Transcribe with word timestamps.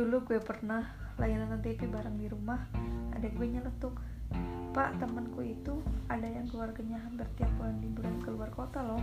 dulu 0.00 0.24
gue 0.32 0.40
pernah 0.40 0.80
nonton 1.20 1.60
TV 1.60 1.84
bareng 1.84 2.16
di 2.16 2.24
rumah 2.32 2.56
ada 3.12 3.28
gue 3.28 3.46
nyeletuk 3.52 3.92
pak 4.72 4.96
temanku 4.96 5.44
itu 5.44 5.76
ada 6.08 6.24
yang 6.24 6.48
keluarganya 6.48 6.96
hampir 7.04 7.28
tiap 7.36 7.52
bulan 7.60 7.76
liburan 7.84 8.16
keluar 8.24 8.48
kota 8.48 8.80
loh. 8.80 9.02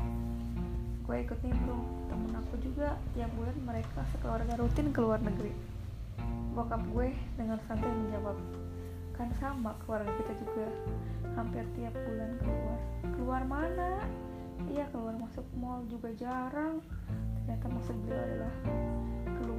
Gue 1.05 1.21
ikut 1.21 1.37
nimbrung 1.45 1.85
temen 2.09 2.33
aku 2.33 2.57
juga 2.65 2.97
tiap 3.13 3.29
bulan 3.37 3.53
mereka 3.61 4.01
sekeluarga 4.09 4.57
rutin 4.57 4.89
ke 4.89 4.97
luar 4.97 5.21
negeri. 5.21 5.53
Bokap 6.57 6.81
gue 6.89 7.13
dengan 7.37 7.61
santai 7.69 7.93
menjawab 7.93 8.37
kan 9.13 9.29
sama 9.37 9.77
keluarga 9.85 10.09
kita 10.17 10.33
juga 10.41 10.65
hampir 11.37 11.61
tiap 11.77 11.93
bulan 11.93 12.31
keluar. 12.41 12.79
Keluar 13.13 13.41
mana? 13.45 14.01
Iya 14.65 14.89
keluar 14.89 15.13
masuk 15.13 15.45
mall 15.61 15.85
juga 15.85 16.09
jarang. 16.17 16.81
Ternyata 17.45 17.65
maksud 17.69 17.93
beliau 18.01 18.23
adalah 18.25 18.55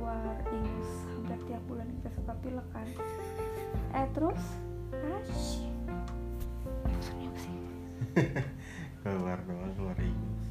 keluar 0.08 0.40
ingus 0.48 0.90
hampir 1.12 1.36
tiap 1.52 1.62
bulan 1.68 1.88
kita 2.00 2.08
suka 2.16 2.32
pilek 2.40 2.64
kan. 2.72 2.88
Eh 3.92 4.06
terus? 4.16 4.40
Asyik 5.04 5.76
senyum 7.04 7.34
sih. 7.36 7.60
Keluar 9.04 9.36
doang 9.44 9.72
keluar 9.76 9.98
ingus 10.00 10.44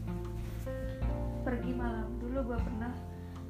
pergi 1.41 1.73
malam. 1.73 2.05
Dulu 2.21 2.53
gue 2.53 2.59
pernah 2.61 2.93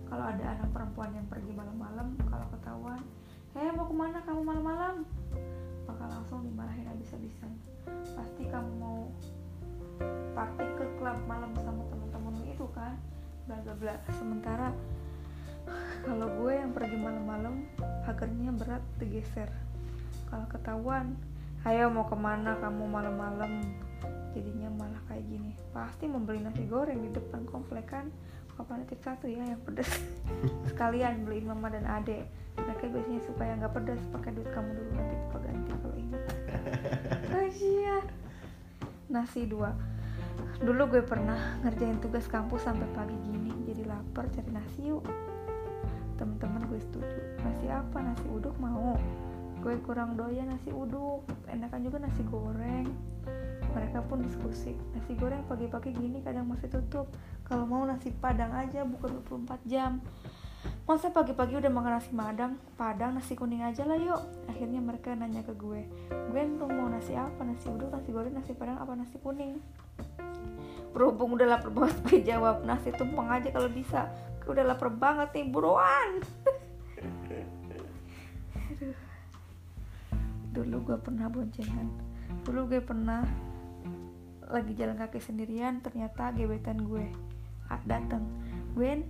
kalau 0.07 0.31
ada 0.31 0.43
anak 0.48 0.70
perempuan 0.71 1.12
yang 1.12 1.27
pergi 1.27 1.51
malam-malam 1.51 2.15
kalau 2.31 2.48
ketahuan 2.55 3.03
hei 3.51 3.67
mau 3.76 3.91
ke 3.91 3.95
mana? 3.99 4.23
Kamu 4.23 4.41
malam-malam? 4.48 4.95
Maka 5.91 6.03
langsung 6.07 6.48
dimarahin 6.48 6.87
habis-habisan. 6.87 7.51
Pasti 8.15 8.48
kamu 8.48 8.71
mau 8.79 9.12
party 10.31 10.67
ke 10.79 10.85
klub 11.03 11.20
malam 11.27 11.51
sama 11.59 11.84
temen-temenmu 11.91 12.43
itu 12.48 12.65
kan? 12.71 12.95
Bla 13.43 13.60
bla 13.60 13.76
bla. 13.76 13.95
Sementara 14.15 14.71
kalau 16.07 16.27
gue 16.40 16.54
yang 16.55 16.71
pergi 16.71 16.96
malam-malam 16.96 17.68
pagernya 18.07 18.51
berat 18.55 18.84
digeser. 19.01 19.51
Kalau 20.32 20.48
ketahuan 20.48 21.20
ayo 21.68 21.91
mau 21.91 22.07
ke 22.07 22.15
mana 22.15 22.55
kamu 22.63 22.84
malam-malam? 22.87 23.63
Jadinya 24.32 24.71
malah 24.71 25.01
kayak 25.12 25.27
gini. 25.27 25.51
Pasti 25.76 26.07
membeli 26.07 26.40
nasi 26.40 26.63
goreng 26.63 27.04
di 27.04 27.12
depan 27.12 27.43
komplek 27.43 27.91
kan? 27.91 28.07
Papa 28.55 28.73
nitip 28.73 28.98
satu 29.05 29.29
ya 29.29 29.45
yang 29.45 29.62
pedas 29.62 29.85
sekalian 30.73 31.29
beliin 31.29 31.45
mama 31.45 31.70
dan 31.70 31.85
ade 31.85 32.26
mereka 32.57 32.90
biasanya 32.90 33.21
supaya 33.29 33.54
nggak 33.54 33.70
pedas 33.70 34.01
pakai 34.10 34.34
duit 34.34 34.49
kamu 34.49 34.73
dulu 34.73 34.91
nanti 34.98 35.15
papa 35.29 35.38
ganti 35.45 35.71
kalau 35.77 35.98
ingat. 35.99 36.23
Asia 37.29 37.98
nasi 39.13 39.45
dua. 39.45 39.77
Dulu 40.57 40.90
gue 40.90 41.04
pernah 41.05 41.62
ngerjain 41.62 42.01
tugas 42.01 42.26
kampus 42.26 42.65
sampai 42.65 42.90
pagi 42.98 43.13
gini 43.29 43.54
jadi 43.68 43.84
lapar 43.84 44.26
cari 44.34 44.49
nasi 44.49 44.90
yuk 44.90 45.05
temen-temen 46.18 46.65
gue 46.68 46.79
setuju. 46.82 47.21
Nasi 47.46 47.65
apa? 47.70 47.98
Nasi 48.01 48.26
uduk 48.27 48.57
mau. 48.57 48.98
Gue 49.62 49.77
kurang 49.85 50.18
doyan 50.18 50.49
nasi 50.49 50.73
uduk. 50.73 51.23
Enakan 51.48 51.79
juga 51.85 51.98
nasi 52.01 52.21
goreng. 52.26 52.90
Mereka 53.71 54.01
pun 54.10 54.26
diskusi. 54.26 54.73
Nasi 54.98 55.13
goreng 55.13 55.45
pagi-pagi 55.45 55.93
gini 55.93 56.20
kadang 56.26 56.49
masih 56.49 56.68
tutup. 56.68 57.07
Kalau 57.45 57.70
mau 57.70 57.85
nasi 57.85 58.10
padang 58.10 58.51
aja 58.57 58.82
buka 58.84 59.07
24 59.07 59.62
jam. 59.70 60.01
Masa 60.88 61.13
pagi-pagi 61.13 61.60
udah 61.60 61.71
makan 61.71 61.93
nasi 61.99 62.12
padang 62.12 62.54
padang 62.79 63.12
nasi 63.15 63.38
kuning 63.38 63.62
aja 63.62 63.85
lah 63.85 63.99
yuk. 63.99 64.19
Akhirnya 64.50 64.81
mereka 64.81 65.13
nanya 65.13 65.45
ke 65.45 65.53
gue. 65.53 65.85
Gue 66.34 66.41
tuh 66.57 66.68
mau 66.68 66.90
nasi 66.90 67.13
apa? 67.13 67.45
Nasi 67.45 67.69
uduk 67.69 67.94
nasi 67.94 68.09
goreng 68.09 68.34
nasi 68.34 68.57
padang 68.57 68.81
apa 68.81 68.97
nasi 68.97 69.22
kuning? 69.22 69.62
Berhubung 70.95 71.38
udah 71.38 71.45
lapar 71.45 71.69
banget 71.69 71.97
gue 72.09 72.19
jawab 72.25 72.66
nasi 72.66 72.90
tumpeng 72.95 73.29
aja 73.29 73.53
kalau 73.53 73.69
bisa 73.69 74.09
udah 74.51 74.63
lapar 74.63 74.90
banget 74.90 75.29
nih 75.35 75.45
buruan. 75.51 76.23
Dulu 80.55 80.75
gue 80.88 80.97
pernah 80.97 81.27
boncengan. 81.29 81.88
Dulu 82.47 82.61
gue 82.72 82.81
pernah 82.81 83.22
lagi 84.47 84.72
jalan 84.79 84.95
kaki 84.95 85.19
sendirian 85.19 85.83
ternyata 85.83 86.31
gebetan 86.31 86.88
gue 86.88 87.03
datang 87.83 88.23
Gwen 88.72 89.03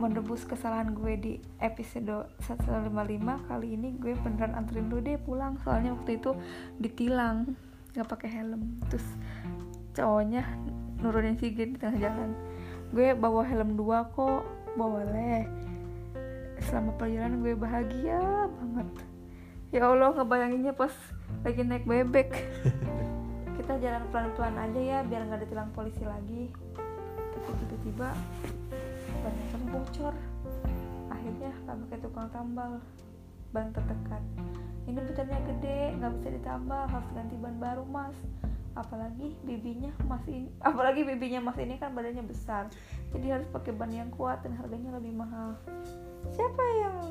menebus 0.00 0.48
kesalahan 0.48 0.96
gue 0.96 1.12
di 1.20 1.32
episode 1.60 2.32
155 2.40 2.88
kali 3.50 3.68
ini 3.76 3.92
gue 4.00 4.16
beneran 4.24 4.56
anterin 4.56 4.88
lu 4.88 5.02
deh 5.04 5.20
pulang 5.20 5.60
soalnya 5.66 5.92
waktu 5.92 6.16
itu 6.16 6.32
ditilang 6.80 7.58
nggak 7.92 8.08
pakai 8.08 8.30
helm. 8.30 8.80
Terus 8.88 9.04
cowoknya 9.92 10.46
nurunin 11.04 11.36
si 11.36 11.52
Gen 11.52 11.74
di 11.74 11.78
tengah 11.82 11.98
jalan 11.98 12.30
gue 12.92 13.14
bawa 13.16 13.42
helm 13.44 13.76
dua 13.76 14.08
kok. 14.12 14.44
Boleh. 14.76 15.48
Selama 16.64 16.92
perjalanan 16.98 17.40
gue 17.40 17.54
bahagia 17.54 18.48
banget. 18.52 18.88
Ya 19.68 19.84
Allah 19.84 20.16
ngebayanginnya 20.16 20.72
pas 20.72 20.92
lagi 21.44 21.62
naik 21.64 21.84
bebek. 21.84 22.32
Kita 23.58 23.76
jalan 23.78 24.04
pelan-pelan 24.08 24.56
aja 24.56 24.80
ya 24.80 24.98
biar 25.04 25.28
nggak 25.28 25.44
ditilang 25.44 25.70
polisi 25.76 26.02
lagi. 26.06 26.48
Tapi 27.16 27.50
tiba-tiba 27.64 28.08
ban 29.24 29.62
bocor. 29.72 30.14
Akhirnya 31.12 31.52
kami 31.68 31.84
ke 31.92 31.96
tukang 32.00 32.28
tambal. 32.32 32.80
Ban 33.52 33.72
tertekan 33.72 34.24
ini 34.88 35.04
putarnya 35.04 35.38
gede 35.44 35.80
nggak 36.00 36.12
bisa 36.16 36.28
ditambal 36.40 36.84
harus 36.88 37.08
ganti 37.12 37.36
ban 37.36 37.56
baru 37.60 37.84
mas 37.84 38.16
apalagi 38.78 39.34
bibinya 39.42 39.90
masih 40.06 40.46
apalagi 40.62 41.02
bibinya 41.02 41.42
mas 41.42 41.58
ini 41.58 41.74
kan 41.82 41.90
badannya 41.92 42.22
besar. 42.22 42.70
Jadi 43.10 43.26
harus 43.34 43.48
pakai 43.50 43.74
ban 43.74 43.90
yang 43.90 44.10
kuat 44.14 44.46
dan 44.46 44.54
harganya 44.54 44.94
lebih 44.94 45.12
mahal. 45.18 45.58
Siapa 46.30 46.64
yang 46.78 47.02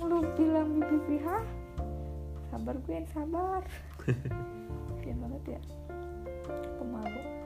lu 0.00 0.24
bilang 0.34 0.80
bibi 0.80 1.20
ha 1.28 1.44
sabar 2.48 2.74
gue 2.80 2.94
yang 2.96 3.10
sabar. 3.12 3.60
Kasian 4.96 5.18
banget 5.20 5.60
ya. 5.60 5.60
Pemalu 6.80 7.39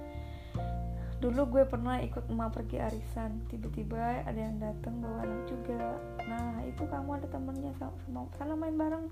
dulu 1.24 1.56
gue 1.56 1.64
pernah 1.64 2.04
ikut 2.04 2.28
emak 2.28 2.52
pergi 2.52 2.84
arisan. 2.84 3.40
Tiba-tiba 3.48 4.28
ada 4.28 4.36
yang 4.36 4.60
datang 4.60 5.00
bawa 5.00 5.24
anak 5.24 5.48
juga. 5.48 5.96
Nah 6.28 6.60
itu 6.68 6.84
kamu 6.84 7.16
ada 7.16 7.26
temennya 7.32 7.72
sama, 7.80 7.96
sama 8.04 8.28
sana 8.36 8.52
main 8.52 8.76
bareng? 8.76 9.08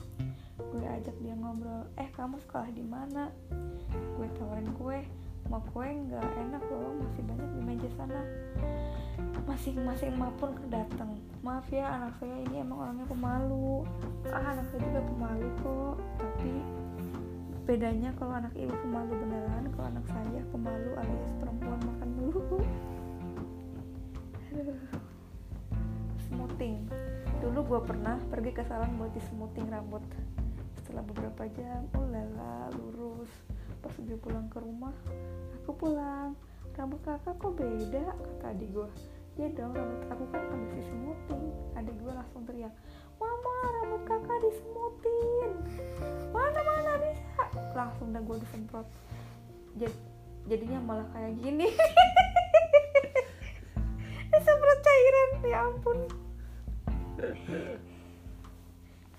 Gue 0.60 0.84
ajak 0.84 1.16
dia 1.24 1.32
ngobrol. 1.32 1.88
Eh 1.96 2.12
kamu 2.12 2.36
sekolah 2.44 2.68
di 2.76 2.84
mana? 2.84 3.32
Gue 4.20 4.28
tawarin 4.36 4.68
kue. 4.76 5.00
Mau 5.48 5.64
kue 5.72 5.88
nggak? 5.88 6.28
Enak 6.36 6.60
loh 6.68 7.00
masih 7.00 7.24
banyak 7.24 7.48
di 7.56 7.60
meja 7.64 7.88
sana. 7.96 8.20
Masing-masing 9.48 10.12
emak 10.12 10.36
pun 10.36 10.52
datang 10.68 11.16
maaf 11.40 11.64
ya 11.72 11.96
anak 11.96 12.12
saya 12.20 12.44
ini 12.44 12.60
emang 12.60 12.92
orangnya 12.92 13.08
pemalu. 13.08 13.88
Ah 14.28 14.52
anak 14.52 14.68
saya 14.68 14.84
juga 14.84 15.00
pemalu 15.00 15.48
kok 15.64 15.96
tapi 16.20 16.60
bedanya 17.62 18.10
kalau 18.18 18.34
anak 18.34 18.50
ibu 18.58 18.74
pemalu 18.82 19.14
beneran 19.22 19.70
kalau 19.78 19.86
anak 19.94 20.06
saya 20.10 20.40
pemalu 20.50 20.90
alias 20.98 21.32
perempuan 21.38 21.80
makan 21.86 22.08
dulu. 22.18 22.58
Smoothing. 26.26 26.90
Dulu 27.38 27.58
gue 27.62 27.80
pernah 27.86 28.18
pergi 28.30 28.50
ke 28.50 28.62
salon 28.66 28.98
buat 28.98 29.14
di 29.14 29.22
smoothing 29.30 29.66
rambut. 29.70 30.02
Setelah 30.82 31.06
beberapa 31.06 31.46
jam 31.54 31.86
ulala 31.94 32.66
lurus. 32.74 33.30
Pas 33.78 33.94
gue 33.94 34.18
pulang 34.18 34.50
ke 34.50 34.58
rumah 34.58 34.94
aku 35.62 35.72
pulang. 35.78 36.34
Rambut 36.74 36.98
kakak 37.06 37.36
kok 37.38 37.52
beda 37.54 38.16
kata 38.16 38.56
adik 38.56 38.70
gue 38.72 38.88
ya 39.40 39.48
dong 39.56 39.72
rambut 39.72 40.02
aku 40.10 40.24
kan 40.34 40.42
habis 40.50 40.72
di 40.74 40.82
smoothing. 40.90 41.44
Adik 41.78 41.94
gue 41.94 42.12
langsung 42.12 42.42
teriak 42.42 42.74
mama 43.22 43.56
rambut 43.78 44.02
kakak 44.02 44.38
disemutin 44.42 45.52
mana 46.34 46.60
mana 46.66 46.92
bisa 46.98 47.31
langsung 47.74 48.12
dah 48.12 48.22
gue 48.22 48.36
disemprot. 48.40 48.86
Jad, 49.80 49.94
jadinya 50.46 50.78
malah 50.80 51.08
kayak 51.16 51.36
gini. 51.40 51.68
Disemprot 54.32 54.78
cairan 54.80 55.30
ya 55.44 55.58
ampun. 55.68 55.98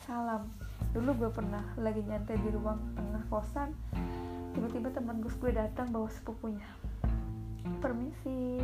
Salam. 0.03 0.49
Dulu 0.93 1.09
gue 1.25 1.29
pernah 1.33 1.63
lagi 1.77 2.01
nyantai 2.05 2.37
di 2.41 2.49
ruang 2.53 2.81
tengah 2.97 3.23
kosan. 3.29 3.73
Tiba-tiba 4.53 4.93
teman 4.93 5.21
gus 5.21 5.33
gue 5.37 5.53
datang 5.53 5.89
bawa 5.89 6.09
sepupunya. 6.11 6.67
Permisi. 7.81 8.61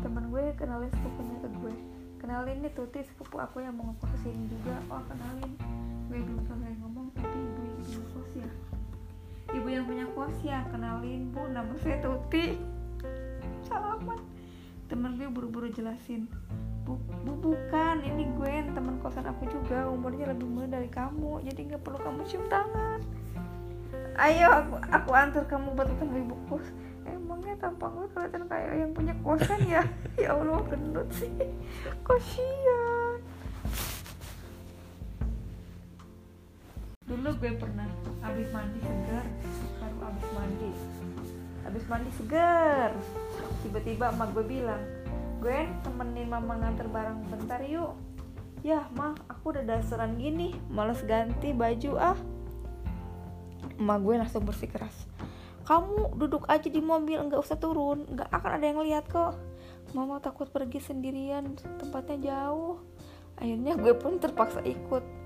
Teman 0.00 0.32
gue 0.32 0.54
kenalin 0.56 0.90
sepupunya 0.90 1.36
ke 1.44 1.48
gue 1.60 1.74
kenalin 2.20 2.60
nih 2.60 2.72
Tuti 2.76 3.00
sepupu 3.00 3.40
aku 3.40 3.64
yang 3.64 3.74
mau 3.74 3.90
ngekos 3.90 4.12
ke 4.12 4.18
sini 4.28 4.44
juga. 4.52 4.76
Oh 4.92 5.02
kenalin. 5.08 5.52
Gue 6.06 6.20
belum 6.20 6.44
selesai 6.46 6.69
ibu 9.70 9.78
yang 9.78 9.86
punya 9.86 10.06
kos 10.18 10.36
ya 10.42 10.66
kenalin 10.74 11.30
bu 11.30 11.46
nama 11.46 11.70
saya 11.78 12.02
Tuti. 12.02 12.58
Salaman 13.62 14.18
temen 14.90 15.14
gue 15.14 15.30
buru-buru 15.30 15.70
jelasin 15.70 16.26
bu, 16.82 16.98
bu 17.22 17.38
bukan 17.38 18.02
ini 18.02 18.26
gue 18.34 18.66
teman 18.74 18.98
kosan 18.98 19.30
aku 19.30 19.46
juga 19.46 19.86
umurnya 19.86 20.34
lebih 20.34 20.50
muda 20.50 20.74
dari 20.74 20.90
kamu 20.90 21.46
jadi 21.46 21.60
nggak 21.70 21.82
perlu 21.86 22.02
kamu 22.02 22.26
cium 22.26 22.50
tangan. 22.50 22.98
Ayo 24.18 24.50
aku 24.50 24.74
aku 24.90 25.10
antar 25.14 25.46
kamu 25.46 25.78
buat 25.78 25.86
ketemu 25.86 26.14
ibu 26.26 26.36
kos. 26.50 26.66
Emangnya 27.06 27.54
tampang 27.62 27.94
gue 27.94 28.10
kelihatan 28.10 28.50
kayak 28.50 28.74
yang 28.74 28.90
punya 28.90 29.14
kosan 29.22 29.60
ya? 29.70 29.86
Ya 30.18 30.34
Allah 30.34 30.66
gendut 30.66 31.06
sih. 31.14 31.30
Kasian 32.02 32.89
dulu 37.20 37.36
gue 37.36 37.52
pernah 37.52 37.84
habis 38.24 38.48
mandi 38.48 38.80
segar 38.80 39.26
baru 39.76 39.96
habis 40.08 40.28
mandi. 40.32 40.70
Habis 41.68 41.84
mandi 41.84 42.10
segar. 42.16 42.90
Tiba-tiba 43.60 44.08
emak 44.16 44.32
gue 44.32 44.44
bilang 44.48 44.80
gue 45.44 45.68
temenin 45.84 46.32
mama 46.32 46.56
nganter 46.56 46.88
barang 46.88 47.28
bentar 47.28 47.60
yuk. 47.60 47.92
Ya 48.64 48.88
mah 48.96 49.12
aku 49.28 49.52
udah 49.52 49.68
dasaran 49.68 50.16
gini 50.16 50.56
males 50.72 51.04
ganti 51.04 51.52
baju 51.52 52.00
ah. 52.00 52.16
Emak 53.76 53.98
gue 54.00 54.14
langsung 54.16 54.48
bersikeras 54.48 55.12
kamu 55.68 56.18
duduk 56.18 56.50
aja 56.50 56.66
di 56.66 56.82
mobil 56.82 57.20
nggak 57.30 57.46
usah 57.46 57.54
turun 57.54 58.02
nggak 58.10 58.26
akan 58.32 58.50
ada 58.58 58.64
yang 58.64 58.80
lihat 58.82 59.06
kok. 59.06 59.38
Mama 59.92 60.18
takut 60.18 60.50
pergi 60.50 60.82
sendirian 60.82 61.54
tempatnya 61.78 62.16
jauh. 62.32 62.82
Akhirnya 63.38 63.78
gue 63.78 63.94
pun 63.94 64.18
terpaksa 64.18 64.64
ikut 64.66 65.19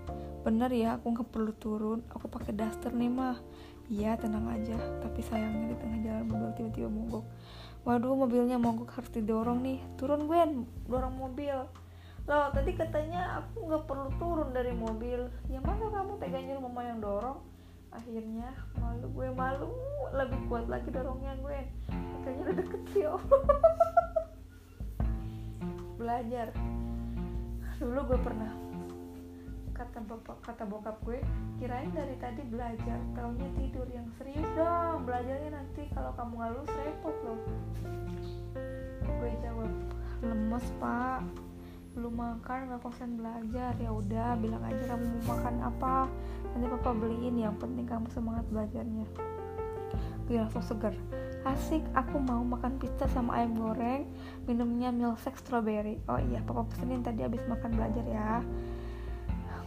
bener 0.45 0.71
ya 0.77 1.01
aku 1.01 1.17
nggak 1.17 1.29
perlu 1.33 1.53
turun. 1.57 2.01
Aku 2.13 2.29
pakai 2.29 2.53
daster 2.53 2.93
nih 2.93 3.09
mah 3.09 3.41
iya 3.89 4.15
tenang 4.21 4.45
aja. 4.53 4.77
Tapi 5.01 5.25
sayangnya 5.25 5.73
di 5.73 5.77
tengah 5.81 5.99
jalan 6.05 6.25
mobil 6.29 6.51
tiba-tiba 6.53 6.89
mogok. 6.93 7.25
Waduh 7.89 8.13
mobilnya 8.13 8.61
mogok 8.61 8.93
harus 8.93 9.11
didorong 9.11 9.65
nih. 9.65 9.81
Turun 9.97 10.29
gue 10.29 10.41
dorong 10.87 11.17
mobil. 11.17 11.57
Loh 12.29 12.49
tadi 12.53 12.73
katanya 12.77 13.41
aku 13.41 13.65
nggak 13.65 13.85
perlu 13.89 14.09
turun 14.21 14.53
dari 14.53 14.77
mobil. 14.77 15.33
Ya 15.49 15.65
masa 15.65 15.89
kamu 15.89 16.21
tega 16.21 16.39
nyuruh 16.45 16.63
mama 16.69 16.83
yang 16.85 17.01
dorong? 17.01 17.41
Akhirnya 17.89 18.53
malu 18.77 19.09
gue 19.17 19.29
malu. 19.33 19.73
Lebih 20.13 20.41
kuat 20.53 20.69
lagi 20.69 20.93
dorongnya 20.93 21.33
gue 21.41 21.59
kayaknya 22.25 22.43
udah 22.45 22.57
deket 22.61 22.83
belajar. 26.01 26.49
Dulu 27.81 28.01
gue 28.13 28.21
pernah 28.21 28.64
kata 29.75 29.99
bapak 30.07 30.39
kata 30.47 30.63
bokap 30.71 30.97
gue 31.03 31.19
kirain 31.59 31.91
dari 31.91 32.15
tadi 32.23 32.47
belajar 32.47 32.99
taunya 33.19 33.51
tidur 33.59 33.83
yang 33.91 34.07
serius 34.15 34.47
dong 34.55 35.03
belajarnya 35.03 35.51
nanti 35.51 35.91
kalau 35.91 36.15
kamu 36.15 36.33
nggak 36.39 36.51
lulus 36.55 36.75
repot 36.79 37.17
loh. 37.27 37.41
Gue 39.03 39.31
jawab 39.43 39.71
lemes 40.23 40.67
pak. 40.79 41.21
Belum 41.95 42.15
makan 42.15 42.59
nggak 42.71 42.81
konsen 42.87 43.19
belajar 43.19 43.75
ya 43.79 43.91
udah 43.91 44.39
bilang 44.39 44.63
aja 44.63 44.95
kamu 44.95 45.05
mau 45.11 45.35
makan 45.35 45.55
apa. 45.67 45.97
Nanti 46.55 46.67
papa 46.71 46.91
beliin 46.95 47.37
yang 47.43 47.59
penting 47.59 47.87
kamu 47.87 48.07
semangat 48.15 48.47
belajarnya. 48.55 49.07
Gue 50.31 50.39
langsung 50.39 50.63
seger. 50.63 50.95
Asik 51.45 51.83
aku 51.99 52.23
mau 52.23 52.41
makan 52.41 52.79
pizza 52.81 53.11
sama 53.11 53.43
ayam 53.43 53.59
goreng 53.59 54.07
minumnya 54.47 54.95
milkshake 54.95 55.37
strawberry. 55.37 55.99
Oh 56.07 56.23
iya 56.23 56.39
papa 56.47 56.63
pesenin 56.71 57.03
tadi 57.03 57.27
habis 57.27 57.43
makan 57.51 57.75
belajar 57.75 58.07
ya 58.07 58.39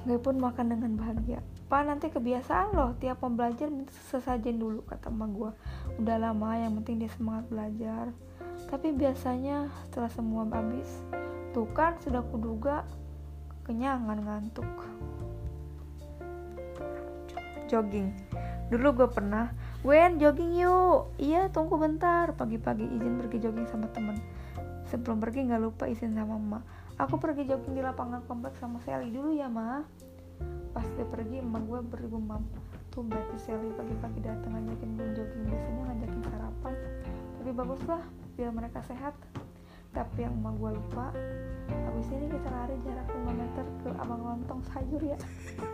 gue 0.08 0.16
pun 0.24 0.40
makan 0.40 0.72
dengan 0.72 0.96
bahagia. 0.96 1.44
Pak 1.68 1.84
nanti 1.84 2.08
kebiasaan 2.08 2.72
loh 2.72 2.96
tiap 2.96 3.20
mau 3.20 3.28
belajar 3.28 3.68
sesajen 4.08 4.56
dulu 4.56 4.88
kata 4.88 5.12
emak 5.12 5.30
gue 5.36 5.52
udah 6.00 6.16
lama 6.16 6.56
yang 6.56 6.80
penting 6.80 7.04
dia 7.04 7.12
semangat 7.12 7.52
belajar. 7.52 8.16
Tapi 8.72 8.96
biasanya 8.96 9.68
setelah 9.84 10.08
semua 10.08 10.48
habis 10.48 10.88
tuh 11.52 11.68
kan 11.76 12.00
sudah 12.00 12.24
kuduga 12.24 12.88
kenyangan 13.68 14.24
ngantuk. 14.24 14.72
Jogging. 17.68 18.16
Dulu 18.72 19.04
gue 19.04 19.10
pernah 19.12 19.52
Gwen 19.84 20.24
jogging 20.24 20.56
yuk. 20.56 21.12
Iya 21.20 21.52
tunggu 21.52 21.76
bentar. 21.76 22.32
Pagi-pagi 22.32 22.88
izin 22.96 23.20
pergi 23.20 23.44
jogging 23.44 23.68
sama 23.68 23.92
temen. 23.92 24.16
Sebelum 24.88 25.20
pergi 25.20 25.52
gak 25.52 25.60
lupa 25.60 25.84
izin 25.92 26.16
sama 26.16 26.40
emak 26.40 26.64
Aku 26.98 27.22
pergi 27.22 27.46
jogging 27.46 27.78
di 27.78 27.86
lapangan 27.86 28.26
kompleks 28.26 28.58
sama 28.58 28.82
Sally 28.82 29.14
dulu 29.14 29.30
ya 29.30 29.46
ma. 29.46 29.86
Pas 30.74 30.82
gue 30.98 31.06
pergi 31.06 31.46
emak 31.46 31.64
gue 31.70 31.80
bergumam 31.94 32.42
Tuh 32.90 33.06
berarti 33.06 33.38
Sally 33.38 33.70
pagi-pagi 33.78 34.26
datang 34.26 34.58
ngajakin 34.58 34.90
gue 34.98 35.10
jogging. 35.14 35.46
Biasanya 35.46 35.84
ngajakin 35.94 36.22
sarapan. 36.26 36.74
Tapi 37.38 37.50
bagus 37.54 37.82
lah 37.86 38.02
biar 38.34 38.50
mereka 38.50 38.82
sehat. 38.90 39.14
Tapi 39.94 40.26
yang 40.26 40.42
emak 40.42 40.58
gue 40.58 40.72
lupa 40.74 41.14
Habis 41.70 42.10
ini 42.18 42.26
kita 42.34 42.50
lari 42.50 42.76
jarak 42.82 43.08
5 43.14 43.30
meter 43.30 43.66
ke 43.86 43.90
abang 44.02 44.22
lontong 44.26 44.62
sayur 44.74 45.02
ya. 45.06 45.18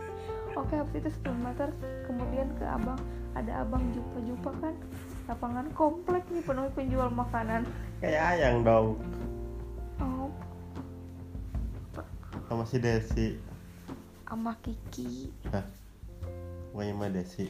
Oke 0.60 0.76
habis 0.76 1.00
itu 1.00 1.08
10 1.24 1.40
meter 1.40 1.68
kemudian 2.04 2.52
ke 2.60 2.68
abang. 2.68 3.00
Ada 3.32 3.64
abang 3.64 3.80
jupa-jupa 3.96 4.52
kan? 4.60 4.76
Lapangan 5.24 5.72
komplek 5.72 6.28
nih 6.28 6.44
penuh 6.44 6.68
penjual 6.76 7.08
makanan. 7.08 7.64
Kayak 8.04 8.36
ayang 8.36 8.60
dong 8.60 9.00
sama 12.48 12.64
si 12.68 12.76
Desi. 12.80 13.28
Sama 14.28 14.52
Kiki. 14.60 15.32
Hah? 15.52 15.64
bukannya 16.74 16.92
sama 16.92 17.08
Desi. 17.14 17.46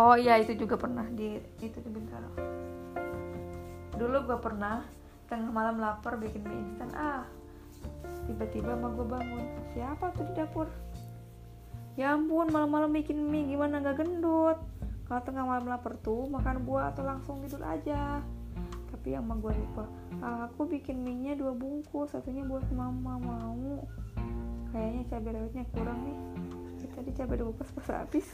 Oh 0.00 0.16
iya 0.16 0.40
itu 0.40 0.56
juga 0.56 0.80
pernah 0.80 1.04
di 1.12 1.36
itu 1.60 1.78
di 1.80 1.90
Bintaro. 1.92 2.32
Dulu 3.96 4.16
gue 4.28 4.38
pernah 4.40 4.80
tengah 5.28 5.52
malam 5.52 5.76
lapar 5.76 6.16
bikin 6.16 6.40
mie 6.46 6.56
instan. 6.56 6.88
Ah 6.96 7.24
tiba-tiba 8.28 8.76
emang 8.76 8.96
gue 8.96 9.08
bangun. 9.08 9.44
Siapa 9.76 10.12
tuh 10.16 10.24
di 10.30 10.32
dapur? 10.36 10.68
Ya 11.98 12.16
ampun 12.16 12.48
malam-malam 12.48 12.92
bikin 12.96 13.28
mie 13.28 13.50
gimana? 13.50 13.82
Gak 13.84 14.00
gendut. 14.00 14.56
Kalau 15.04 15.20
tengah 15.26 15.44
malam 15.44 15.66
lapar 15.66 15.98
tuh 16.00 16.30
makan 16.30 16.62
buah 16.64 16.94
atau 16.94 17.02
langsung 17.02 17.42
tidur 17.42 17.66
aja 17.66 18.22
tapi 19.00 19.16
yang 19.16 19.24
mah 19.24 19.40
gue 19.40 19.48
lupa 19.56 19.88
aku 20.20 20.68
bikin 20.68 21.00
mie 21.00 21.16
nya 21.16 21.32
dua 21.32 21.56
bungkus 21.56 22.12
satunya 22.12 22.44
buat 22.44 22.68
mama 22.68 23.16
mau. 23.16 23.88
Kayaknya 24.76 25.02
cabai 25.08 25.32
rawitnya 25.40 25.64
kurang 25.72 25.98
nih. 26.04 26.18
Tadi 26.92 27.10
cabai 27.16 27.40
dua 27.40 27.48
bungkus 27.48 27.72
pas 27.80 28.04
habis. 28.04 28.28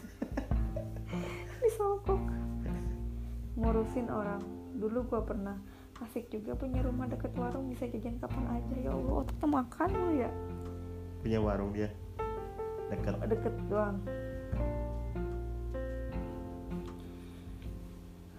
Disokok 1.63 2.19
ngurusin 3.55 4.11
orang. 4.11 4.43
Dulu 4.75 5.07
gue 5.07 5.23
pernah. 5.23 5.55
Asik 6.03 6.35
juga 6.35 6.59
punya 6.59 6.83
rumah 6.83 7.07
deket 7.07 7.31
warung 7.39 7.71
bisa 7.71 7.87
jajan 7.87 8.19
kapan 8.19 8.59
aja. 8.59 8.75
Ya 8.75 8.91
Allah 8.91 9.23
otak 9.23 9.47
makan 9.47 9.91
lu 9.95 10.19
ya. 10.19 10.31
Punya 11.23 11.39
warung 11.39 11.71
dia? 11.79 11.95
Dekat 12.91 13.23
deket 13.23 13.55
doang 13.71 14.03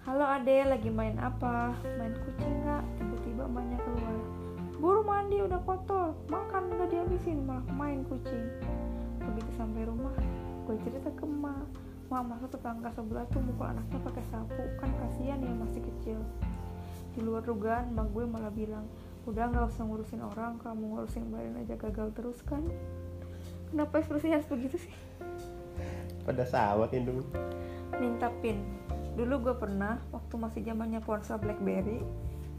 halo 0.08 0.24
ade 0.24 0.64
lagi 0.64 0.88
main 0.88 1.20
apa? 1.20 1.76
Main 2.00 2.16
kucing 2.16 2.64
nggak? 2.64 2.80
Tiba-tiba 2.96 3.44
emaknya 3.44 3.76
keluar. 3.84 4.16
Buru 4.80 5.00
mandi 5.04 5.36
udah 5.44 5.60
kotor. 5.68 6.16
Makan 6.32 6.72
nggak 6.72 6.88
dihabisin 6.88 7.44
malah 7.44 7.60
main 7.76 8.00
kucing. 8.08 8.48
Begitu 9.20 9.50
sampai 9.60 9.84
rumah 9.84 10.16
gue 10.64 10.80
cerita 10.80 11.12
ke 11.12 11.28
emak 11.28 11.60
Mak 12.08 12.24
masa 12.24 12.48
tetangga 12.48 12.88
sebelah 12.88 13.28
tuh 13.28 13.44
mukul 13.44 13.68
anaknya 13.68 14.00
pakai 14.00 14.24
sapu. 14.32 14.64
Kan 14.80 14.88
kasihan 14.96 15.44
ya 15.44 15.52
masih 15.52 15.84
kecil. 15.84 16.24
Di 17.12 17.20
luar 17.20 17.44
dugaan 17.44 17.92
mak 17.92 18.08
gue 18.08 18.24
malah 18.24 18.48
bilang 18.48 18.88
udah 19.28 19.44
nggak 19.52 19.76
usah 19.76 19.84
ngurusin 19.84 20.24
orang. 20.24 20.56
Kamu 20.56 20.88
ngurusin 20.88 21.28
badan 21.28 21.60
aja 21.60 21.76
gagal 21.76 22.16
terus 22.16 22.40
kan? 22.48 22.64
Kenapa 23.68 24.00
ekspresinya 24.00 24.40
harus 24.40 24.48
begitu 24.48 24.80
sih? 24.80 24.94
Pada 26.24 26.48
sawat 26.48 26.96
Indomie 26.96 27.28
minta 28.00 28.32
pin 28.40 28.77
dulu 29.18 29.50
gue 29.50 29.54
pernah 29.58 29.98
waktu 30.14 30.34
masih 30.38 30.62
zamannya 30.62 31.02
ponsel 31.02 31.42
blackberry 31.42 32.06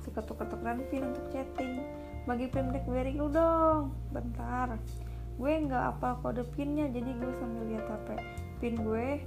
suka 0.03 0.19
tuker-tukeran 0.23 0.83
pin 0.91 1.07
untuk 1.07 1.25
chatting. 1.31 1.83
Bagi 2.27 2.51
pin 2.51 2.71
blackberry 2.71 3.15
lu 3.15 3.31
dong. 3.31 3.95
Bentar. 4.11 4.75
Gue 5.39 5.53
nggak 5.55 5.95
apa 5.95 6.19
kode 6.19 6.43
pinnya 6.51 6.91
jadi 6.91 7.15
gue 7.15 7.31
sambil 7.39 7.63
lihat 7.71 7.87
hp 7.87 8.07
pin 8.59 8.75
gue 8.75 9.23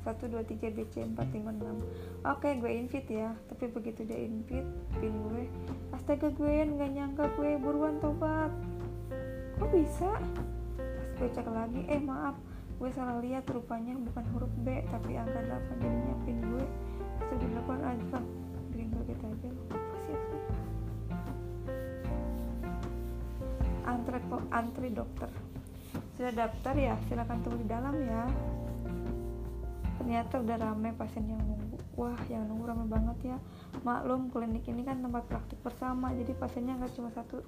1, 0.00 0.16
2, 0.16 0.32
3, 0.32 0.80
DC, 0.80 0.94
4, 1.12 1.12
5, 1.12 1.60
6 2.24 2.24
Oke 2.24 2.48
gue 2.56 2.70
invite 2.72 3.10
ya. 3.12 3.30
Tapi 3.52 3.68
begitu 3.68 4.00
dia 4.08 4.16
invite 4.16 4.64
Pin 4.96 5.12
gue 5.28 5.44
Astaga 5.92 6.32
gue 6.32 6.54
nggak 6.66 6.90
nyangka 6.90 7.28
gue 7.36 7.60
buruan 7.60 8.00
tobat. 8.00 8.48
Kok 9.60 9.68
bisa? 9.76 10.16
gue 11.20 11.28
cek 11.36 11.52
lagi 11.52 11.84
eh 11.84 12.00
maaf 12.00 12.32
gue 12.80 12.90
salah 12.96 13.20
lihat 13.20 13.44
rupanya 13.52 13.92
bukan 13.92 14.24
huruf 14.32 14.52
B 14.64 14.80
tapi 14.88 15.20
angka 15.20 15.36
8 15.36 15.84
jadinya 15.84 16.16
pin 16.24 16.40
gue. 16.40 16.64
Sudah 17.28 17.48
delapan 17.52 17.80
aja 17.84 18.18
bikin 18.72 18.88
kaget 18.96 19.20
aja. 19.20 19.48
Apa 19.68 19.96
sih 20.08 20.16
antri 23.84 24.18
antri 24.48 24.88
dokter. 24.96 25.30
Sudah 26.16 26.32
daftar 26.32 26.74
ya? 26.76 26.94
Silakan 27.04 27.44
tunggu 27.44 27.60
di 27.60 27.68
dalam 27.68 27.94
ya. 28.00 28.24
Ternyata 30.00 30.40
udah 30.40 30.56
rame 30.56 30.96
pasien 30.96 31.28
yang 31.28 31.42
nunggu. 31.44 31.76
Wah 32.00 32.16
yang 32.32 32.48
nunggu 32.48 32.64
rame 32.64 32.88
banget 32.88 33.36
ya. 33.36 33.38
Maklum 33.84 34.32
klinik 34.32 34.64
ini 34.72 34.88
kan 34.88 35.04
tempat 35.04 35.28
praktik 35.28 35.60
bersama. 35.60 36.16
Jadi 36.16 36.32
pasiennya 36.32 36.80
nggak 36.80 36.92
cuma 36.96 37.12
satu 37.12 37.44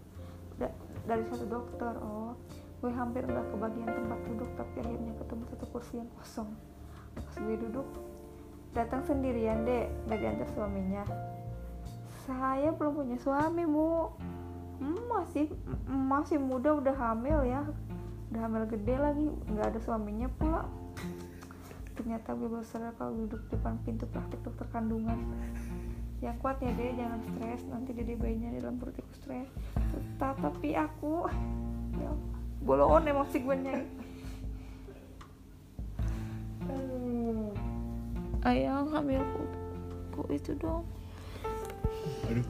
dari 1.09 1.25
satu 1.27 1.45
dokter 1.51 1.99
oh 1.99 2.39
gue 2.83 2.91
hampir 2.91 3.23
udah 3.23 3.47
kebagian 3.55 3.87
tempat 3.87 4.19
duduk 4.27 4.51
tapi 4.59 4.77
akhirnya 4.83 5.15
ketemu 5.15 5.43
satu 5.55 5.65
kursi 5.71 6.03
yang 6.03 6.11
kosong. 6.19 6.51
Pas 7.15 7.37
gue 7.39 7.57
duduk 7.57 7.87
datang 8.75 9.07
sendirian 9.07 9.63
dek 9.63 9.87
gak 10.11 10.19
diantar 10.19 10.49
suaminya. 10.51 11.07
Saya 12.27 12.75
belum 12.75 12.99
punya 12.99 13.19
suami 13.23 13.63
bu. 13.71 14.11
Hmm, 14.83 14.99
masih 15.07 15.47
masih 15.87 16.43
muda 16.43 16.75
udah 16.75 16.95
hamil 16.99 17.47
ya. 17.47 17.63
Udah 18.35 18.41
hamil 18.51 18.67
gede 18.67 18.99
lagi 18.99 19.31
nggak 19.47 19.67
ada 19.73 19.81
suaminya 19.81 20.27
pula 20.35 20.67
ternyata 21.93 22.35
gue 22.35 22.49
baru 22.49 22.67
kalau 22.99 23.13
duduk 23.25 23.43
depan 23.53 23.79
pintu 23.87 24.11
praktik 24.11 24.43
dokter 24.43 24.67
kandungan. 24.75 25.23
Yang 26.19 26.37
kuat 26.43 26.59
ya 26.59 26.71
deh 26.75 26.99
jangan 26.99 27.21
stres. 27.23 27.63
Nanti 27.71 27.91
dede 27.95 28.15
bayinya 28.19 28.51
di 28.51 28.59
dalam 28.59 28.79
perut 28.83 28.99
ikut 28.99 29.15
stres. 29.23 29.49
Tetap, 29.75 30.35
tapi 30.43 30.75
aku 30.75 31.31
ya 31.95 32.11
bolon 32.63 33.11
emosi 33.11 33.37
gue 33.43 33.57
nyai 33.59 34.03
ayang 38.43 38.91
ambil 38.91 39.23
ku, 39.23 39.43
ku 40.11 40.23
itu 40.35 40.53
dong. 40.59 40.83
Aduh. 42.27 42.49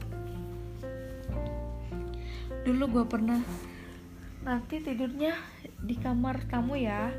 Dulu 2.65 2.83
gue 2.89 3.05
pernah 3.05 3.41
nanti 4.41 4.81
tidurnya 4.81 5.37
di 5.85 5.95
kamar 5.97 6.49
kamu 6.49 6.73
ya. 6.81 7.13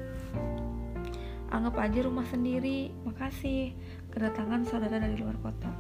Anggap 1.55 1.79
aja 1.79 2.03
rumah 2.03 2.27
sendiri. 2.27 2.91
Makasih. 3.07 3.71
Kedatangan 4.11 4.67
saudara 4.67 4.99
dari 4.99 5.23
luar 5.23 5.39
kota. 5.39 5.71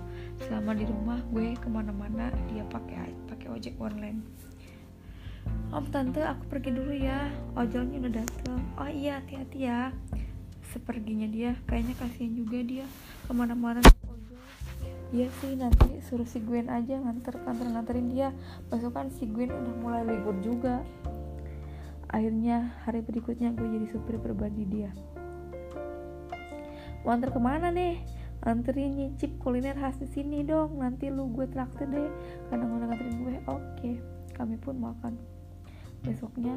Selama 0.46 0.74
di 0.78 0.86
rumah 0.86 1.18
gue 1.34 1.58
ke 1.58 1.66
mana-mana 1.66 2.30
dia 2.50 2.62
pakai 2.70 3.10
pakai 3.26 3.48
ojek 3.50 3.74
online 3.78 4.22
om 5.74 5.82
tante 5.90 6.22
aku 6.22 6.46
pergi 6.46 6.70
dulu 6.70 6.94
ya. 6.94 7.26
Ojolnya 7.58 7.98
udah 8.06 8.12
dateng. 8.22 8.62
Oh 8.78 8.86
iya 8.86 9.18
hati-hati 9.18 9.58
ya. 9.66 9.90
Seperginya 10.70 11.26
dia 11.26 11.58
kayaknya 11.66 11.98
kasihan 11.98 12.30
juga 12.30 12.62
dia. 12.62 12.86
Ke 13.26 13.34
mana-mana 13.34 13.82
ojol. 14.06 14.38
Iya 15.10 15.28
sih 15.42 15.58
nanti 15.58 15.98
suruh 16.06 16.26
si 16.26 16.38
Gwen 16.38 16.70
aja 16.70 16.94
nganter 16.94 17.42
kantor 17.42 17.74
nganterin 17.74 18.06
dia. 18.14 18.30
Besok 18.70 18.94
si 19.18 19.26
Gwen 19.26 19.50
udah 19.50 19.74
mulai 19.82 20.02
libur 20.06 20.38
juga. 20.38 20.86
Akhirnya 22.14 22.78
hari 22.86 23.02
berikutnya 23.02 23.50
gue 23.58 23.66
jadi 23.66 23.86
supir 23.90 24.22
pribadi 24.22 24.62
dia. 24.70 24.94
Mau 27.02 27.18
ke 27.18 27.40
mana 27.42 27.74
nih? 27.74 27.98
Anterin 28.46 28.94
nyicip 28.94 29.42
kuliner 29.42 29.74
khas 29.74 29.98
di 29.98 30.06
sini 30.06 30.46
dong. 30.46 30.78
Nanti 30.78 31.10
lu 31.10 31.26
gue 31.34 31.50
traktir 31.50 31.90
deh. 31.90 32.10
Karena 32.46 32.64
mau 32.70 32.78
nganterin 32.78 33.16
gue 33.18 33.34
oke. 33.50 33.90
Kami 34.38 34.54
pun 34.62 34.78
makan 34.78 35.33
besoknya. 36.04 36.54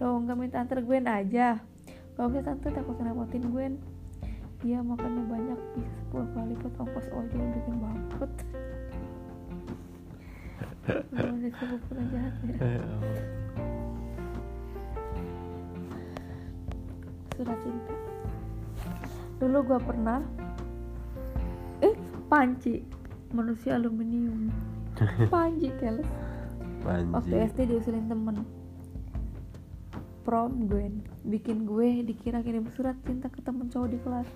Lo 0.00 0.16
nggak 0.24 0.36
minta 0.36 0.56
antar 0.64 0.80
Gwen 0.80 1.06
aja. 1.06 1.60
Gak 2.16 2.32
usah 2.32 2.42
tante 2.42 2.72
takut 2.72 2.96
ngerepotin 2.96 3.44
Gwen. 3.52 3.74
Dia 4.64 4.80
makannya 4.80 5.22
banyak 5.28 5.60
bisa 5.76 5.92
10 6.16 6.32
kali 6.32 6.56
lipat 6.56 6.72
ongkos 6.80 7.06
ojol 7.12 7.44
bikin 7.52 7.76
bangkrut. 7.76 8.32
Jahat 10.86 12.34
ya 12.56 12.86
surat 17.36 17.58
cinta. 17.60 17.94
Dulu 19.36 19.58
gua 19.68 19.78
pernah 19.78 20.24
eh 21.84 21.92
panci. 22.32 22.80
Manusia 23.36 23.76
aluminium. 23.76 24.48
Panci 25.34 25.68
keles. 25.76 26.08
Waktu 26.86 27.34
SD 27.52 27.68
diusulin 27.68 28.08
temen 28.08 28.46
prom 30.26 30.66
gue 30.66 30.90
bikin 31.22 31.62
gue 31.62 32.02
dikira 32.02 32.42
kirim 32.42 32.66
surat 32.74 32.98
cinta 33.06 33.30
ke 33.30 33.38
temen 33.46 33.70
cowok 33.70 33.88
di 33.94 33.98
kelas. 34.02 34.26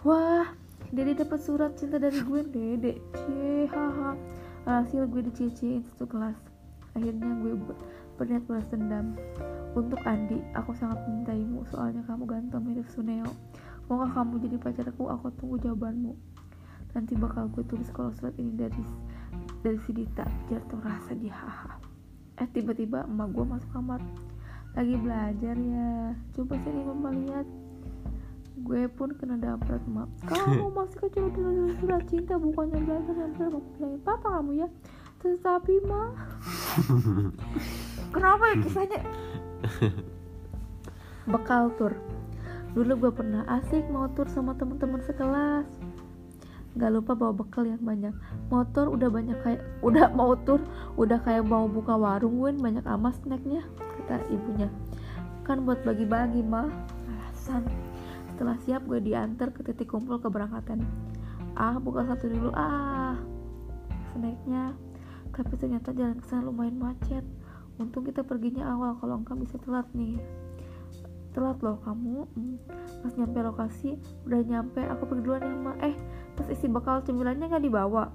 Wah 0.00 0.48
dede 0.88 1.20
dapat 1.20 1.44
surat 1.44 1.76
cinta 1.76 2.00
dari 2.00 2.16
gue 2.16 2.40
dede. 2.48 2.96
Cie 3.12 3.68
haha. 3.68 4.16
Hasil 4.64 5.04
gue 5.12 5.28
dicecein 5.28 5.84
satu 5.92 6.08
kelas. 6.08 6.40
Akhirnya 6.96 7.36
gue 7.44 7.52
ber- 7.52 7.76
berniat 8.16 8.48
balas 8.48 8.64
dendam. 8.72 9.12
Untuk 9.76 10.00
Andi 10.08 10.40
aku 10.56 10.72
sangat 10.72 11.04
mencintaimu. 11.04 11.68
Soalnya 11.68 12.00
kamu 12.08 12.24
ganteng 12.24 12.64
mirip 12.64 12.88
Suneo. 12.88 13.28
Maukah 13.92 14.24
kamu 14.24 14.40
jadi 14.48 14.56
pacarku 14.56 15.12
aku 15.12 15.28
tunggu 15.36 15.60
jawabanmu. 15.68 16.16
Nanti 16.96 17.12
bakal 17.12 17.52
gue 17.52 17.60
tulis 17.68 17.92
kalau 17.92 18.08
surat 18.16 18.32
ini 18.40 18.56
dari 18.56 18.84
dari 19.60 19.76
si 19.84 19.92
Dita 19.92 20.24
biar 20.48 20.64
rasa 20.80 21.12
dia 21.12 21.36
haha. 21.36 21.76
Eh 22.40 22.48
tiba-tiba 22.56 23.04
emak 23.04 23.36
gue 23.36 23.44
masuk 23.44 23.70
kamar 23.76 24.00
lagi 24.76 24.94
belajar 25.00 25.56
ya. 25.56 26.12
Coba 26.36 26.54
sini 26.60 26.80
mama 26.84 27.10
lihat. 27.14 27.46
Gue 28.58 28.90
pun 28.90 29.14
kena 29.14 29.38
damprat 29.38 29.78
emak 29.86 30.10
kamu 30.26 30.74
masih 30.74 30.98
kecil 31.06 31.30
udah 31.30 31.46
nulis 31.46 31.78
surat 31.78 32.02
cinta 32.10 32.34
bukannya 32.34 32.82
belajar 32.82 33.14
yang 33.14 33.30
benar 33.38 33.50
mau 33.54 33.62
bilangin 33.78 34.00
papa 34.02 34.28
kamu 34.34 34.52
ya. 34.66 34.68
Tetapi 35.22 35.74
mah 35.86 36.10
kenapa 38.14 38.44
ya 38.50 38.56
kisahnya? 38.66 39.00
Bekal 41.30 41.70
tur. 41.78 41.94
Dulu 42.74 42.92
gue 42.98 43.12
pernah 43.14 43.46
asik 43.46 43.86
mau 43.94 44.10
tur 44.10 44.26
sama 44.26 44.58
teman-teman 44.58 45.06
sekelas. 45.06 45.66
Nggak 46.74 46.90
lupa 46.98 47.12
bawa 47.14 47.32
bekal 47.38 47.62
yang 47.62 47.82
banyak. 47.82 48.14
Motor 48.50 48.90
udah 48.90 49.06
banyak 49.06 49.38
kayak 49.46 49.62
udah 49.86 50.10
mau 50.18 50.34
tur 50.34 50.58
udah 50.98 51.22
kayak 51.22 51.46
mau 51.46 51.70
buka 51.70 51.94
warung 51.94 52.42
gue 52.42 52.58
banyak 52.58 52.82
amat 52.82 53.22
snacknya 53.22 53.62
kata 54.08 54.24
ibunya. 54.32 54.72
Kan 55.44 55.68
buat 55.68 55.84
bagi-bagi 55.84 56.40
mah 56.40 56.72
alasan. 57.04 57.68
Setelah 58.32 58.56
siap 58.64 58.88
gue 58.88 59.04
diantar 59.04 59.52
ke 59.52 59.60
titik 59.60 59.92
kumpul 59.92 60.16
keberangkatan. 60.16 60.80
Ah 61.52 61.76
buka 61.76 62.08
satu 62.08 62.32
dulu. 62.32 62.48
Ah 62.56 63.20
snacknya 64.16 64.72
tapi 65.38 65.54
ternyata 65.54 65.94
jalan 65.94 66.18
ke 66.18 66.26
sana 66.26 66.48
lumayan 66.48 66.80
macet. 66.80 67.22
Untung 67.78 68.02
kita 68.02 68.26
perginya 68.26 68.74
awal 68.74 68.98
kalau 68.98 69.22
enggak 69.22 69.38
bisa 69.38 69.54
telat 69.62 69.86
nih. 69.94 70.18
Telat 71.36 71.60
loh 71.60 71.78
kamu. 71.84 72.26
Hmm. 72.32 72.56
pas 72.98 73.14
nyampe 73.14 73.38
lokasi 73.44 73.94
udah 74.26 74.40
nyampe. 74.42 74.82
Aku 74.82 75.06
pergi 75.06 75.22
duluan 75.22 75.46
ya 75.46 75.54
ma. 75.54 75.72
Eh 75.84 75.94
pas 76.34 76.48
isi 76.50 76.66
bekal 76.66 77.04
cemilannya 77.06 77.46
nggak 77.46 77.62
dibawa. 77.62 78.10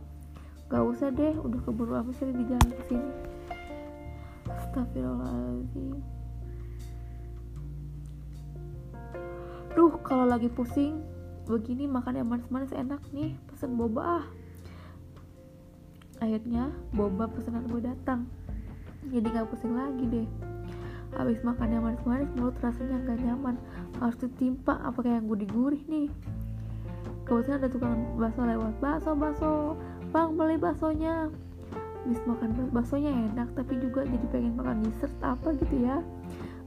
Gak 0.67 0.83
usah 0.89 1.13
deh 1.13 1.37
udah 1.37 1.61
keburu 1.63 1.93
apa 1.95 2.11
sih 2.17 2.33
di 2.33 2.43
jalan 2.49 2.71
ke 2.73 2.83
sini 2.89 3.11
Astagfirullahaladzim. 4.73 6.01
Duh 9.77 9.93
kalau 10.01 10.25
lagi 10.25 10.49
pusing 10.49 10.97
begini 11.45 11.85
makan 11.85 12.17
yang 12.17 12.25
manis-manis 12.25 12.73
enak 12.73 12.97
nih 13.13 13.37
pesen 13.53 13.77
boba 13.77 14.01
ah. 14.01 14.25
Akhirnya 16.25 16.73
boba 16.89 17.29
pesanan 17.29 17.69
gue 17.69 17.85
datang. 17.85 18.25
Jadi 19.13 19.29
gak 19.29 19.53
pusing 19.53 19.77
lagi 19.77 20.09
deh. 20.09 20.27
Habis 21.21 21.45
makan 21.45 21.69
yang 21.69 21.85
manis-manis 21.85 22.33
mulut 22.33 22.57
rasanya 22.57 22.97
gak 23.05 23.21
nyaman. 23.21 23.61
Harus 24.01 24.17
ditimpa 24.25 24.81
apa 24.81 25.05
kayak 25.05 25.21
yang 25.21 25.29
gurih-gurih 25.29 25.85
nih. 25.85 26.09
Kebetulan 27.29 27.61
ada 27.61 27.69
tukang 27.69 28.17
bakso 28.17 28.41
lewat 28.41 28.73
bakso 28.81 29.13
bakso 29.13 29.53
bang 30.09 30.33
beli 30.33 30.57
baksonya 30.57 31.29
habis 32.03 32.19
makan 32.27 32.49
bak- 32.51 32.71
baksonya 32.83 33.11
enak 33.31 33.47
tapi 33.55 33.79
juga 33.79 34.03
jadi 34.03 34.27
pengen 34.29 34.53
makan 34.59 34.83
dessert 34.83 35.15
apa 35.23 35.55
gitu 35.55 35.75
ya. 35.87 36.03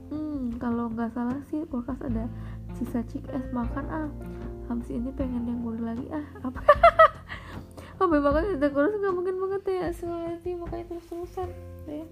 Hmm 0.09 0.57
kalau 0.57 0.89
nggak 0.89 1.13
salah 1.13 1.37
sih 1.53 1.61
kulkas 1.69 2.01
ada 2.01 2.25
sisa 2.75 3.05
chick 3.05 3.23
es 3.29 3.45
makan 3.53 3.85
ah. 3.89 4.09
Habis 4.67 4.91
ini 4.91 5.13
pengen 5.15 5.47
yang 5.47 5.61
gurih 5.63 5.83
lagi 5.85 6.05
ah. 6.11 6.25
Apa? 6.43 6.59
Apa 8.01 8.13
makanya 8.13 8.61
ada 8.61 8.67
kurus 8.69 8.93
nggak 8.97 9.15
mungkin 9.15 9.35
banget 9.41 9.63
ya 9.69 9.85
soalnya 9.89 10.53
makanya 10.57 10.85
terus 10.93 11.05
terusan 11.09 11.49
ya 11.89 12.05